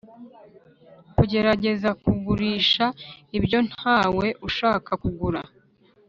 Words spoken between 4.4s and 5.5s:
ushaka kugura.